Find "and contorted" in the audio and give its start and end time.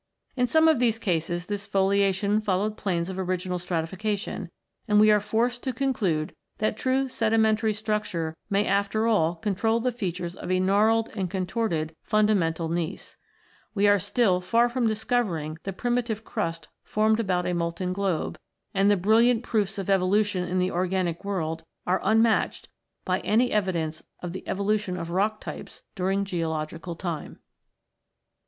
11.15-11.95